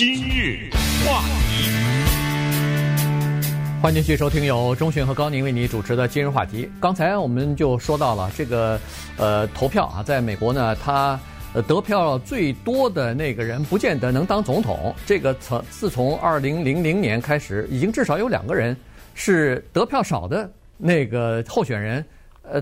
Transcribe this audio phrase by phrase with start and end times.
[0.00, 0.70] 今日
[1.04, 1.20] 话
[1.50, 1.68] 题，
[3.82, 6.66] 欢迎继续收听由钟迅和高宁为你主持的今日话题。
[6.80, 8.80] 刚才我们就说到了这个，
[9.18, 11.20] 呃，投票啊，在美国呢，他
[11.68, 14.94] 得票最多的那个人不见得能当总统。
[15.04, 18.74] 这个从自从二零零零年开始，已经至少有两个人
[19.12, 22.02] 是得票少的那个候选人，
[22.50, 22.58] 呃。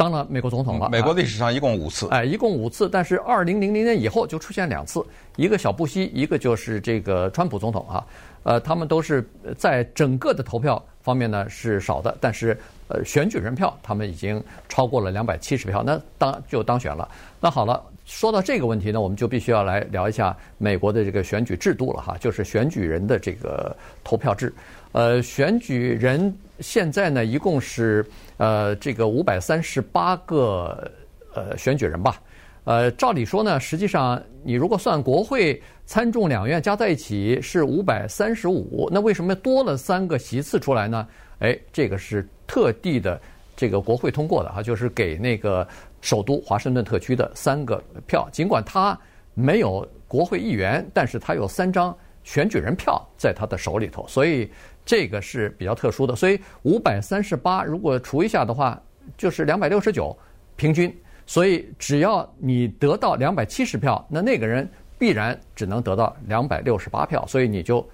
[0.00, 0.88] 当了美国总统了。
[0.88, 5.04] 美国历史上一共五次，哎，一共五次，但是二零零零年以后就出现两次，
[5.36, 8.02] 一个小布希，一个就是这个川普总统啊，
[8.44, 9.22] 呃，他们都是
[9.58, 12.56] 在整个的投票方面呢是少的，但是
[12.88, 17.06] 呃选举人票他们已经超过了两百七十票，那当就当选了。
[17.38, 24.50] 那好了，说到这个问题呢，我们就必须要来聊一下美国的这个选举制度了哈，就是选举人的这个投票制，
[24.92, 28.04] 呃，选举人现在呢一共是。
[28.40, 30.90] 呃，这个五百三十八个
[31.34, 32.22] 呃选举人吧，
[32.64, 41.06] 呃，照理说呢，实际上你如果算国会参众两院加在一起是五百三十五，那为什么多了三个席次出来呢？
[41.40, 43.20] 哎，这个是特地的
[43.54, 45.68] 这个国会通过的哈，就是给那个
[46.00, 48.98] 首都华盛顿特区的三个票，尽管他
[49.34, 54.50] 没有国会议员，但是他有三张选举人票在他的手里头，所以。
[54.84, 58.80] 这个是比较特殊的，所以五百三十八如果除一下的话，
[59.16, 60.16] 就是两百六十九
[60.56, 60.92] 平均。
[61.26, 67.88] 所以只要你得到两百七十票，那那个人必然只能得到两百六十八票，所以你就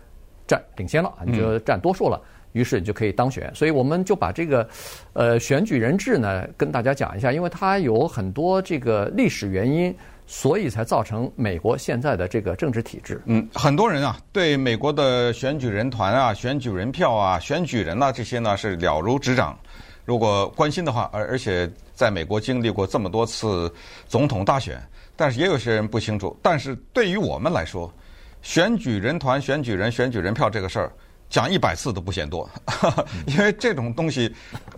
[0.47, 2.19] 占领先了，你就占多数了，
[2.53, 3.55] 于是你就可以当选。
[3.55, 4.67] 所以我们就把这个
[5.13, 9.95] 呃选举人制呢跟大家讲一下，因为它有很多这个历史原因。
[10.27, 13.23] 所以才造成美国现在的这个政治体制。
[13.27, 19.57] 嗯，很多人啊，对美国的选举人团啊、选举人票啊、选举人呐这些呢是了如指掌。
[20.05, 23.73] 如果关心的话，而而且在美国经历过这么多次
[24.07, 24.81] 总统大选，
[25.17, 26.37] 但是也有些人不清楚。
[26.43, 27.93] 但是对于我们来说，
[28.43, 30.93] 选举人团、选举人、选举人票这个事儿。
[31.29, 32.49] 讲一百次都不嫌多，
[33.27, 34.33] 因为这种东西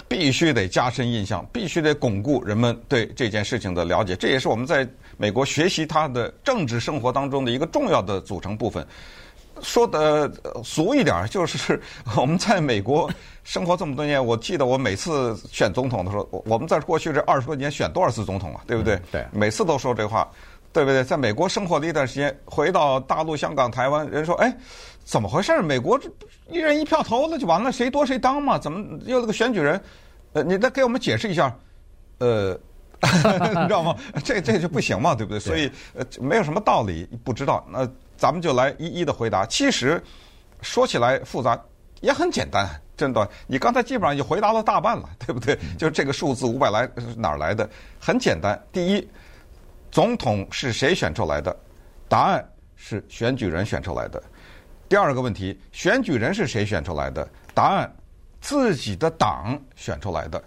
[0.08, 4.16] 必须得加深印象，必须得巩固人们对这件事情的了解。
[4.16, 8.86] 这也是我们在美国学习它的政治生活当中的一个重要的组成部分。
[9.60, 10.30] 说的
[10.62, 11.80] 俗一点，就是
[12.16, 13.10] 我们在美国
[13.42, 18.60] 生活这么多年，我记得我每次选总统的时候，我们在过去这二十多年选多少次总统啊？
[18.68, 19.00] 对不对？
[19.10, 20.30] 对，每次都说这话，
[20.72, 21.02] 对不对？
[21.04, 24.56] 在美国生活了一段时间，回到大陆、香港、台湾，人说：“哎。”
[25.08, 25.62] 怎么回事？
[25.62, 26.06] 美国这
[26.50, 28.58] 一人一票投了就完了，谁多谁当嘛？
[28.58, 29.80] 怎么又那个选举人？
[30.34, 31.56] 呃，你再给我们解释一下，
[32.18, 32.52] 呃，
[33.00, 33.96] 你知道吗？
[34.22, 35.40] 这这就不行嘛，对不对？
[35.40, 37.66] 所以呃，没有什么道理，不知道。
[37.70, 39.46] 那咱们就来一一的回答。
[39.46, 39.98] 其实
[40.60, 41.58] 说起来复杂，
[42.02, 43.26] 也很简单，真的。
[43.46, 45.58] 你刚才基本上就回答了大半了，对不对？
[45.78, 46.86] 就是这个数字五百来
[47.16, 47.66] 哪儿来的？
[47.98, 48.62] 很简单。
[48.70, 49.08] 第一，
[49.90, 51.54] 总统是谁选出来的？
[52.08, 54.22] 答案是选举人选出来的。
[54.88, 57.28] 第二个问题，选举人是谁选出来的？
[57.54, 57.92] 答案，
[58.40, 60.42] 自己的党选出来的。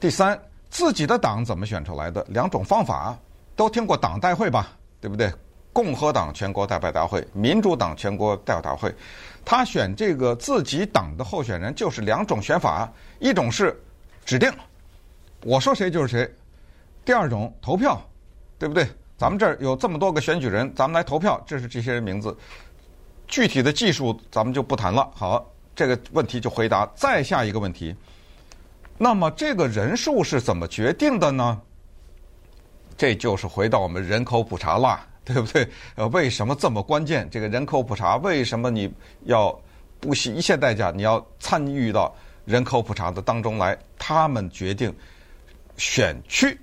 [0.00, 2.24] 第三，自己的党怎么选出来的？
[2.30, 3.16] 两种方法，
[3.54, 4.72] 都听过党代会吧？
[5.00, 5.32] 对不对？
[5.72, 8.94] 共和党全国代表大会，民主党全国代表大会，
[9.44, 13.78] 他选这个自己党的候选人就是两种选法，一种是
[14.24, 14.50] 指定，
[15.42, 16.26] 我说谁就是谁；
[17.04, 18.02] 第二种投票，
[18.58, 18.86] 对不对？
[19.18, 22.36] 咱们这儿有这么多个选举人，咱们来投票，这是这些人名字。
[23.26, 25.10] 具体的技术咱们就不谈了。
[25.14, 25.44] 好，
[25.74, 26.86] 这个问题就回答。
[26.94, 27.94] 再下一个问题，
[28.98, 31.60] 那么这个人数是怎么决定的呢？
[32.96, 35.68] 这就是回到我们人口普查了，对不对？
[35.96, 37.28] 呃，为什么这么关键？
[37.30, 38.92] 这个人口普查为什么你
[39.24, 39.58] 要
[39.98, 43.76] 不惜一切代价你要参与到人口普查的当中来？
[43.98, 44.94] 他们决定
[45.76, 46.58] 选区，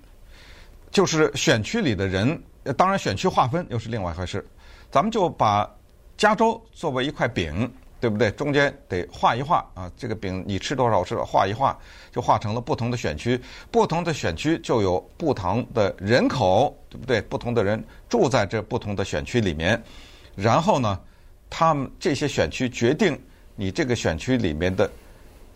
[0.94, 2.42] 就是选区里的人。
[2.78, 4.46] 当然，选区划分又是另外一回事。
[4.90, 5.70] 咱们就把。
[6.16, 8.30] 加州作为一块饼，对不对？
[8.31, 11.78] 中间得画一画啊，这个饼你吃多少，我吃多少，画一画
[12.12, 13.38] 就画成了不同的选区。
[13.72, 17.20] 不同的选区就有不同的人口，对不对？
[17.20, 19.81] 不同的人住在这不同的选区里面，
[20.36, 20.98] 然后呢，
[21.50, 23.19] 他们这些选区决定
[23.56, 24.89] 你这个选区里面的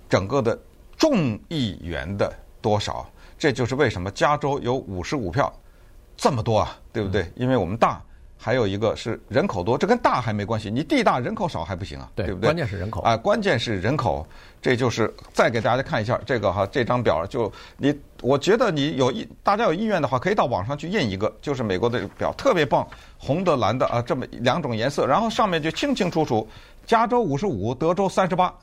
[0.09, 0.59] 整个的
[0.97, 2.33] 众议员的
[2.63, 3.07] 多少。
[3.37, 5.51] 这就是为什么加州有五十五票，
[6.15, 7.31] 这么多啊，对不对？
[7.35, 8.01] 因为我们大。
[8.39, 10.69] 还有一个是人口多，这跟大还没关系。
[10.69, 12.45] 你地大人口少还不行啊，对，对不对？
[12.45, 14.25] 关键是人口啊，关键是人口。
[14.61, 22.87] 这就是再给大家看一下这个哈，这张表就你，我觉得你有意，大家有意愿的话，可以到网上去印一个，就是美国的表，特别棒，
[23.17, 26.47] 红的蓝的啊，这么两种颜色，然后上面就清清楚楚，
[26.85, 28.53] 加州五十五，德州三十八，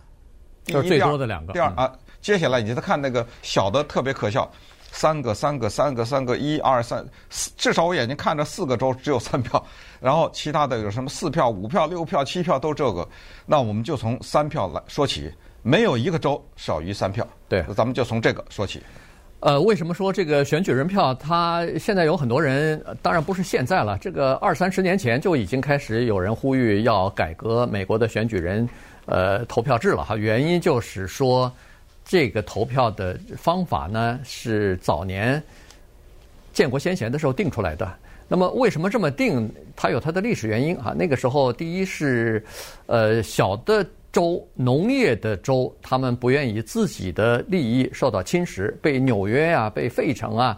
[0.65, 1.53] 就是最多的两个。
[1.53, 1.93] 第二啊，
[2.25, 4.51] 接下来你再看那个小的特别可笑，
[4.91, 9.63] 三个、三个、三个、三个，一二三四，至少我眼睛看着四个州只有三票，
[10.01, 13.07] 然后其他的有什么四票、五票、六票、七票都这个，
[13.45, 15.31] 那我们就从三票来说起，
[15.61, 17.29] 没有一个州少于三票。
[17.47, 18.83] 对，咱们就从这个说起。
[19.41, 21.13] 呃，为什么说这个选举人票？
[21.17, 28.67] 他现在有很多人，当然不是现在了，这个二三十年前就已经开始有人呼吁要改革美国的选举人
[29.05, 30.17] 呃投票制了哈。
[30.17, 31.53] 原因就是说，
[32.05, 35.43] 这个投票的方法呢是早年
[36.53, 37.91] 建国先贤的时候定出来的。
[38.29, 39.51] 那么为什么这么定？
[39.75, 40.95] 它有它的历史原因啊。
[40.97, 42.45] 那个时候，第一是
[42.87, 43.87] 呃小的。
[44.15, 50.57] 州农业的州，他们不愿意自己的利益受到侵蚀，被纽约啊、被费城啊，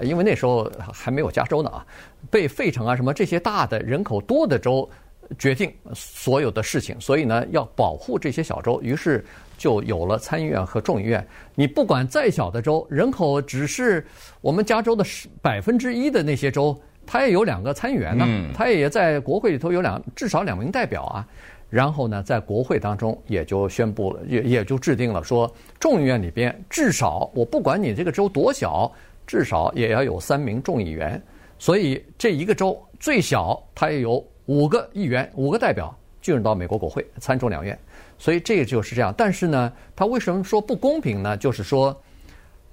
[0.00, 1.86] 因为那时候还没有加州呢啊，
[2.28, 4.90] 被费城啊什么这些大的人口多的州
[5.38, 9.24] 决定所有的事情，所以呢要保护这些小州，于是
[9.56, 11.26] 就有了参议院和众议院。
[11.54, 14.06] 你不管再小的州，人口只是
[14.40, 21.26] 我们加州的十百分之一的那些州，它也有两个参议员呢，它也在国会里头有两至少两名代表啊。
[21.70, 28.90] 然后呢，在国会当中也就宣布了，也也就制定了说，众议院里边至少我不管你这个州多小，
[29.26, 31.22] 至少也要有三名众议员。
[31.58, 37.78] 所以这一个州最小，它也有五个议员，五个代表进入到美国国会参众两院。
[38.18, 39.14] 所以这个就是这样。
[39.16, 41.36] 但是呢，他为什么说不公平呢？
[41.36, 41.96] 就是说，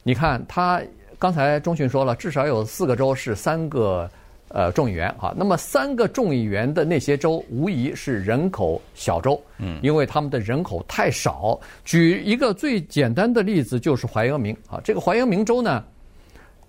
[0.03, 0.81] 你看他
[1.19, 4.09] 刚才中讯说了，至少有四个州是三个。
[4.49, 11.59] 呃，众议员啊，那么三个众议员的那些州，无疑是人口小州，嗯，因为他们的人口太少。
[11.83, 15.83] 举一个最简单的例子，就是怀俄明啊，这个怀俄明州呢，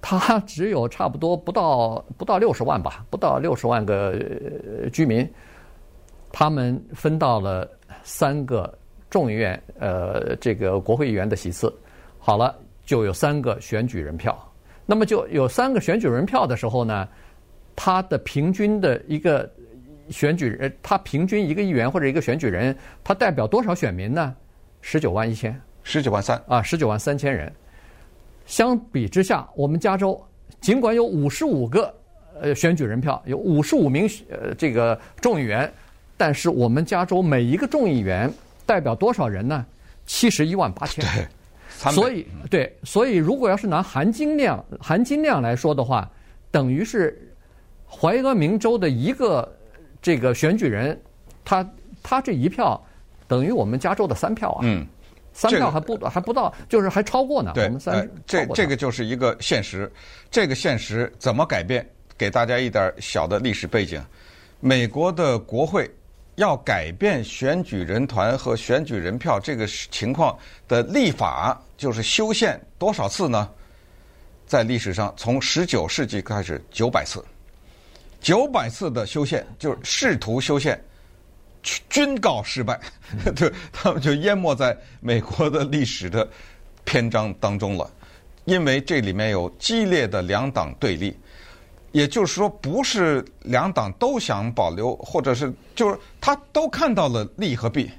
[0.09, 4.17] 它只有差不多不到不到六十万吧，不到六十万个
[4.93, 5.29] 居民，
[6.31, 7.69] 他们分到了
[8.05, 8.73] 三个
[9.11, 11.75] 众议院呃这个国会议员的席次，
[12.21, 14.39] 好了，就有三个选举人票。
[14.87, 17.09] 那么就有三个选举人票的时候呢，
[17.75, 19.51] 他的平均的一个
[20.09, 24.33] 选举人，他平均一个议员或者一个选举人，他代表多少选民呢？
[24.83, 27.53] 十九万一千，十九万三啊，十九万三千人。
[28.47, 30.19] 相比之下，我们加州
[30.61, 31.95] 尽管有五十五个
[32.41, 35.71] 呃选举人票，有五十五名呃这个众议员，
[36.17, 38.33] 但是我们加州每一个众议员
[38.65, 39.67] 代表多少人呢？
[40.07, 41.05] 七十一万八千。
[41.05, 46.11] 对，所以对，所以如果要是拿含金量含金量来说的话，
[46.51, 47.23] 等于是。
[47.89, 49.57] 怀俄明州的一个
[50.03, 51.01] 这个选举人，
[51.45, 51.67] 他
[52.03, 52.85] 他这一票
[53.29, 54.85] 等于我们加州的三票啊，嗯，
[55.37, 57.53] 三票还不还不到，就是还超过呢。
[57.55, 59.93] 对，我们三这这个就是一个现实，
[60.31, 61.87] 这个现实怎么改变？
[62.17, 64.03] 给大家一点小的历史背景：
[64.61, 65.95] 美国的国会
[66.37, 70.35] 要改变选举人团和选举人票这个情况
[70.67, 73.51] 的立法，就是修宪多少次呢？
[74.47, 77.23] 在历史上，从十九世纪开始九百次。
[78.23, 80.83] 九百次的修宪，就是试图修宪，
[81.89, 82.79] 均告失败，
[83.35, 86.29] 对，他们就淹没在美国的历史的
[86.85, 87.91] 篇章当中了。
[88.45, 91.17] 因为这里面有激烈的两党对立，
[91.93, 97.91] 也就是说，不是两党都想保留，或者是就是他都看到了利和弊。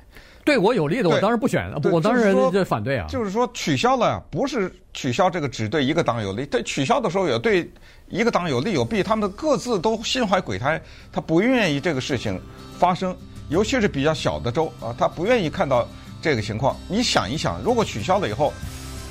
[0.45, 3.05] 对我有利的，我当然不选，我当然就反对啊。
[3.09, 7.69] 就是说取消了，不是取消这个只对一个党有利，对取消的时候也对。
[8.09, 10.81] 一个党有利有弊，他们各自都心怀鬼胎，
[11.11, 12.39] 他不愿意这个事情
[12.79, 13.13] 发生，
[13.49, 15.87] 尤其是比较小的州啊，他不愿意看到
[16.21, 16.75] 这个情况。
[16.87, 18.53] 你想一想，如果取消了以后，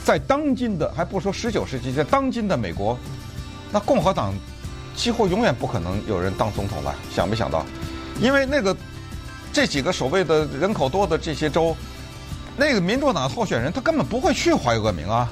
[0.04, 2.98] 在当今的还不说十九世纪，在当今的美国，
[3.72, 4.34] 那共和党
[4.94, 7.64] 几乎永远不可能有人当总统了，想没想到？
[8.20, 8.76] 因为那个
[9.52, 11.76] 这几个所谓的人口多的这些州，
[12.56, 15.30] 那个民主党候选人他根本不会去怀俄明啊。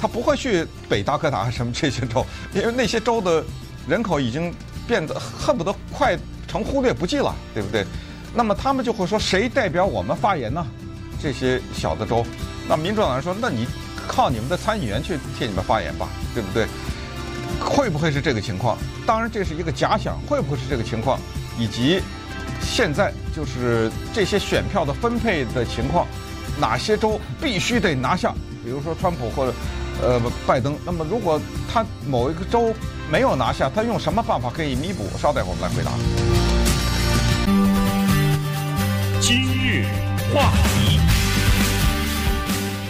[0.00, 3.44] 他不会去北达科达什么这些州，因为那些州的
[3.86, 4.50] 人口已经
[4.88, 7.84] 变得恨不得快成忽略不计了，对不对？
[8.34, 10.66] 那么他们就会说，谁代表我们发言呢？
[11.22, 12.24] 这些小的州，
[12.68, 13.66] 那民主党人说，那你
[14.08, 16.66] 靠你们的参议员去替你们发言吧，对不对？
[17.60, 18.78] 会不会是这个情况？
[19.06, 21.18] 当然这是一个假想，会不会是这个情况？
[21.58, 22.00] 以及
[22.60, 26.06] 现在就是这些选票的分配的情况，
[26.58, 28.32] 哪些州必须得拿下？
[28.64, 29.52] 比如说川普或者。
[30.02, 30.74] 呃，拜登。
[30.82, 31.38] 那么，如果
[31.70, 32.72] 他某一个州
[33.10, 35.06] 没有拿下，他用什么办法可以弥补？
[35.18, 37.79] 稍待我们来回答。
[39.20, 39.84] 今日
[40.32, 40.98] 话题，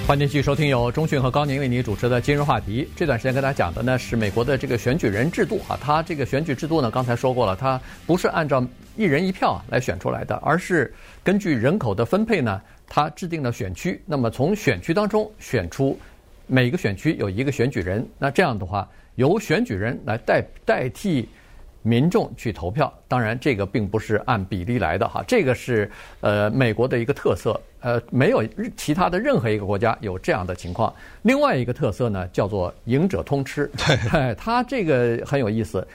[0.06, 2.84] 欢迎继续收听由中讯和高宁为您主持的《今日话题》。
[2.94, 8.64] 这段时间跟大家讲的呢是美国的这个选举人制度啊，它这个选举制度呢，刚才说过了，它不是按照
[8.96, 10.94] 一人一票来选出来的，而是
[11.25, 15.99] 根据人口的分配呢，它制定了选区，那么从选区当中选出。
[16.46, 21.28] 每个选区有一个选举人，那这样的话由选举人来代代替
[21.82, 22.92] 民众去投票。
[23.08, 28.44] 当然，这个并不是按比例来的哈，这个是呃美国的一个特色，呃，没有
[28.76, 30.92] 其他的任何一个国家有这样的情况。
[31.22, 35.87] 另外一个特色呢，叫做赢者通吃，对，它这个很有意思。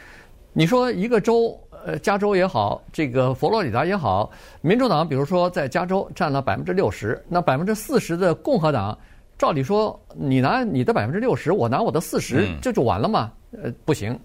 [0.53, 1.59] 你说一个州。
[1.87, 8.97] 呃，加州也好，这个佛罗里达也好，民主党比如说在加州占了百分之六十，那百分之四十的共和党，
[9.37, 13.31] 照理说你拿你的百分之六十，我拿我的四十，这就完了吗？
[13.51, 14.19] 呃，不行，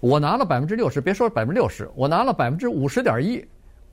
[0.00, 3.44] 我拿了百分之六十，别说百分之六十，我拿了百分之五十点一，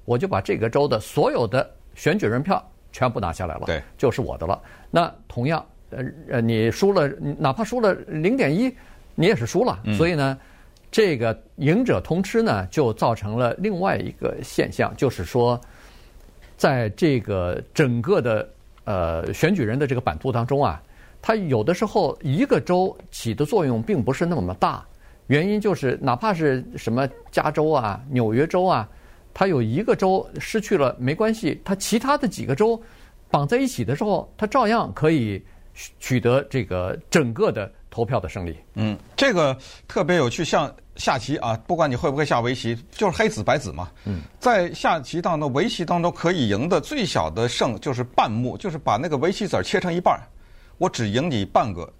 [0.05, 4.61] 我就把这个州的所有的选举人票全部拿下来了，对，就是我的了。
[4.91, 7.07] 那同样，呃呃，你输了，
[7.37, 8.73] 哪怕输了零点一，
[9.15, 10.37] 你也是输了，所以呢。
[10.95, 15.59] 这个赢者通吃呢，就造成了另外一个现象，就是说，
[16.55, 18.47] 在这个整个的
[18.83, 20.79] 呃选举人的这个版图当中啊，
[21.19, 24.85] 它有的时候一个州起的作用并不是那么大，
[25.27, 28.87] 原因就是哪怕是什么加州啊、纽约州啊，
[29.33, 32.81] 它有一个州失去了没关系，它其他的几个州
[33.29, 35.43] 绑在一起的时候，它照样可以
[35.99, 38.57] 取得这个整个的投票的胜利。
[38.75, 40.73] 嗯，这个特别有趣，像。
[40.95, 43.89] 下棋啊，不管你会不会下围棋，就是黑子白子嘛。
[44.05, 50.21] 嗯，在下棋当中，围棋当中可以赢的最小的胜就是半目，就是把那个围棋子切成一半，
[50.77, 51.91] 我只赢你半个。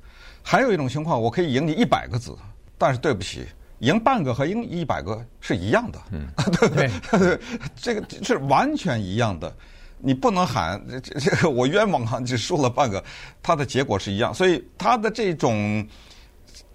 [0.43, 2.37] 还有一种情况，我可以赢你一百个子，
[2.83, 3.45] 但是对不起，
[3.79, 5.99] 赢半个和赢一百个是一样的。
[6.11, 6.27] 嗯，
[6.59, 6.69] 对
[7.17, 7.39] 对，
[7.73, 9.55] 这个是完全一样的。
[9.99, 13.01] 你不能喊这 这个我冤枉啊，只输了半个，
[13.41, 14.33] 它的结果是一样。
[14.33, 15.87] 所以它的这种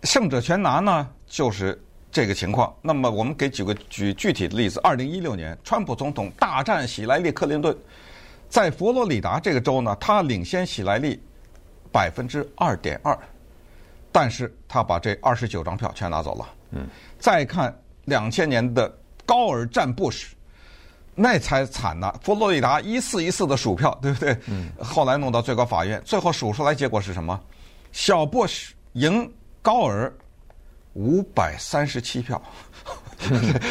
[0.04, 1.78] 胜者全拿呢，就是。
[2.10, 4.80] 这个情况，那么我们给举个举具体的例子。
[4.82, 7.76] 二零一六年，川普总统大战喜来利·克林顿，
[8.48, 11.20] 在佛罗里达这个州呢，他领先喜来利
[11.92, 13.16] 百分之二点二，
[14.20, 16.48] 但是他把这二十九张票全拿走了。
[16.72, 16.88] 嗯。
[17.20, 17.72] 再看
[18.06, 18.92] 两千年的
[19.24, 20.34] 高尔战布什，
[21.14, 22.12] 那才惨呢。
[22.20, 24.36] 佛罗里达一次一次的数票，对不对？
[24.46, 24.72] 嗯。
[24.82, 27.40] 后来弄到最高法院，最后数出来结果是什么？
[27.92, 29.32] 小布什赢
[29.62, 30.12] 高尔。
[30.94, 32.42] 五百三十七票，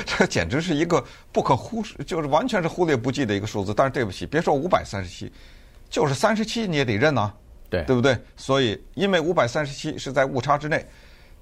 [0.05, 3.73] 这简直是一个不可忽视，就是完全是忽略不计的一个数字。
[3.73, 5.29] 但是对不起，别说五百三十七，
[5.89, 7.33] 就是三十七你也得认呐，
[7.69, 8.17] 对对不对？
[8.35, 10.85] 所以因为五百三十七是在误差之内，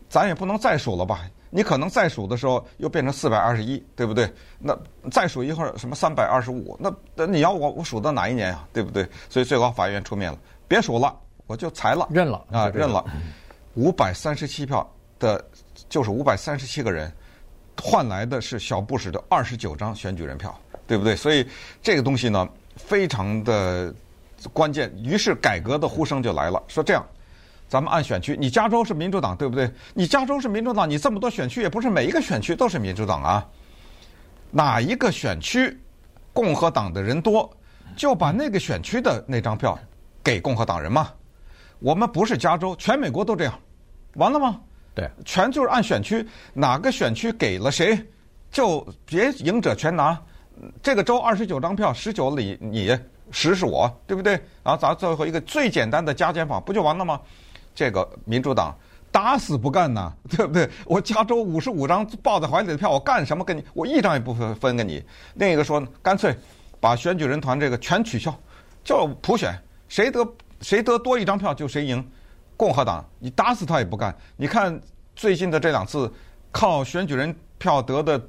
[0.09, 1.29] 咱也不能再数了吧？
[1.49, 4.29] 你可能再数的时候又变成四百二十一，对不对？
[4.59, 4.77] 那
[5.09, 8.67] 再数一会儿什么三百二十五，那那你要我我数到哪一年啊？
[8.73, 9.07] 对不对？
[9.29, 11.17] 所以最高法院出面了，别数了，
[11.47, 13.05] 我就裁了，认了啊，认了，
[13.75, 14.85] 五百三十七票
[15.19, 15.43] 的。
[15.89, 17.11] 就是五百三十七个人
[17.79, 21.15] 换来的是小布什的二十九张选举人票，对不对？
[21.15, 21.45] 所以
[21.81, 23.93] 这个东西呢，非常的
[24.53, 24.93] 关键。
[25.03, 27.05] 于是改革的呼声就来了，说这样，
[27.67, 29.69] 咱们按选区，你加州是民主党，对不对？
[29.93, 33.45] 你加州是民主党，你这么多选区也不是每一个选区都是民主党啊。
[34.51, 35.77] 哪一个选区
[36.31, 37.49] 共和党的人多，
[37.95, 39.77] 就把那个选区的那张票
[40.23, 41.09] 给共和党人嘛。
[41.79, 43.59] 我们不是加州，全美国都这样，
[44.13, 44.61] 完了吗？
[44.93, 47.99] 对，全就是按选区，哪个选区给了谁，
[48.49, 50.17] 就别赢者全拿。
[50.81, 52.97] 这个州二十九张票，十九里你，
[53.37, 54.31] 十是我，对不对？
[54.63, 57.19] 然后咱最后一个最简单的加减法，不就完了吗？
[57.75, 58.73] 这个民主党
[59.11, 60.69] 打死不干呐，对不对？
[60.85, 63.61] 我加州五十五张抱在怀里的票，我干什么跟你？
[63.73, 65.03] 我一张也不分分给你。
[65.33, 66.33] 另一个说，干脆
[66.79, 68.33] 把选举人团这个全取消，
[68.85, 69.53] 就普选，
[69.89, 70.25] 谁得
[70.61, 72.09] 谁得多一张票就谁赢。
[72.55, 74.15] 共和党，你打死他也不干。
[74.37, 74.79] 你看
[75.13, 76.09] 最近的这两次，
[76.53, 78.21] 靠选举人票得的，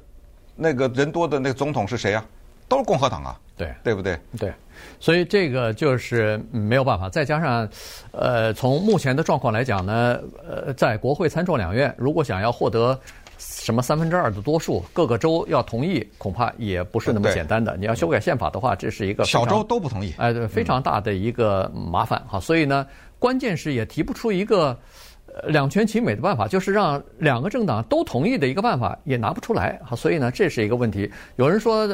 [0.53, 2.25] 那个人多的那个总统是谁啊？
[2.67, 3.39] 都是共和党啊。
[3.57, 4.17] 对，对不对？
[4.37, 4.53] 对，
[4.99, 7.09] 所以这个就是没有办法。
[7.09, 7.67] 再加上，
[8.11, 12.97] 呃，从目前的状况来讲呢，呃，在国会参众两院，如果想要获得
[13.37, 17.75] 什么三分之二的多数，各个州要同意，恐怕也不是那么简单的。
[17.75, 22.39] 你要修改宪法的话，这是一个小州都不同意，哎，对，非常大的一个麻烦哈。
[22.39, 22.85] 所以呢。
[23.19, 24.77] 关键是也提不出一个呃
[25.45, 31.09] 两全其美的办法，就是让两个政党都同意的一个办法也拿不出来哈，所以呢，这是一个问题。
[31.35, 31.87] 有人说，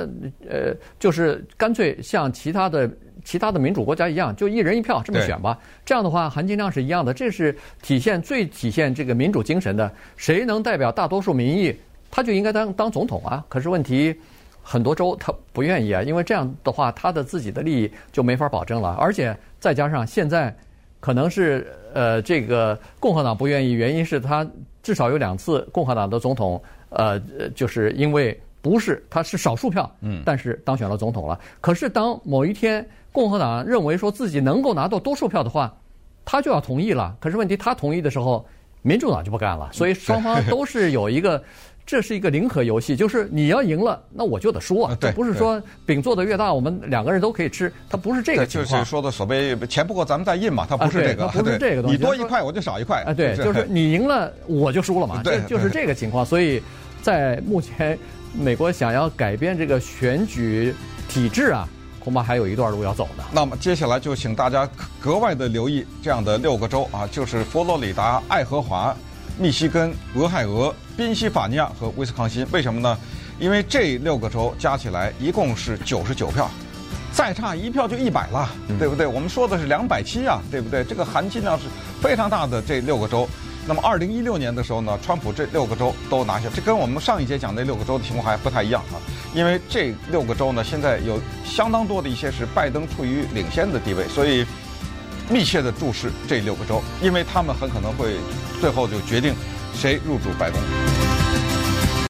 [0.49, 2.89] 呃，就是干脆像其他的
[3.23, 5.57] 其他的民主国家一样，就一人一票这么选吧。
[5.85, 9.91] 这样的话含金量是一样的，这是体现最体现这个民主精神的。
[10.15, 11.75] 谁能代表大多数民意，
[12.09, 13.43] 他就应该当当总统啊。
[13.49, 14.15] 可是问题，
[14.61, 20.55] 很多州他不愿意啊，因为这样的话他的自己的利益就没法保证了，而且再加上现在。
[21.03, 24.47] 可能是呃，这个共和党不愿意，原因是他
[24.81, 27.19] 至少有两次共和党的总统，呃，
[27.53, 31.37] 就是因为不是他是少数票，嗯，但是当选了总统了。
[31.59, 35.75] 可是当某一天共和党认为说自己能够拿到多数票的话，
[36.23, 37.13] 他就要同意了。
[37.19, 38.45] 可是问题他同意的时候，
[38.81, 39.69] 民主党就不干了。
[39.73, 41.43] 所以双方都是有一个。
[41.85, 44.97] 这是一个零和游戏，就是你要赢了，那我就得输啊！
[45.01, 48.79] 这不是说饼做的越大，我们两个人都可以吃，它不是这个情况。
[48.79, 51.97] 就是说的所谓钱不够，咱们再印嘛，它不是这个，不是这个东西。
[51.97, 53.03] 你多一块，我就少一块。
[53.03, 56.25] 啊，对，就是你赢了，我就输了嘛，对，就是这个情况。
[56.25, 56.63] 所以
[57.01, 57.99] 在目前，
[58.33, 60.73] 美国想要改变这个选举
[61.09, 61.67] 体制啊，
[61.99, 63.25] 恐怕还有一段路要走呢。
[63.33, 64.67] 那么接下来就请大家
[65.01, 68.95] 格外的留意这样的六个州啊，就是佛罗里达、爱荷华。
[69.39, 72.97] 密西根、俄亥俄、宾夕法尼亚和威斯康辛，为什么呢？
[73.39, 76.49] 因为这六个州加起来一共是九十九票，
[77.11, 78.47] 再差一票就一百了，
[78.77, 79.07] 对不对？
[79.07, 80.83] 我们说的是两百七啊，对不对？
[80.83, 81.65] 这个含金量是
[81.99, 82.61] 非常大的。
[82.61, 83.27] 这六个州，
[83.67, 89.01] 那么二零一六年的时候呢，川普这六个州都拿下，这跟我们上一节讲那六个州的情况还不太一样啊。
[89.33, 94.45] 因为这六个州呢，现在有相当多的一些是拜登处于领先的地位，所以。
[95.29, 98.17] 密切的注视这六个州，因为他们很可能会
[98.59, 99.33] 最后就决定
[99.73, 100.59] 谁入主白宫。